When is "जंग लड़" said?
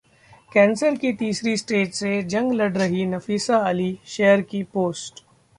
2.23-2.71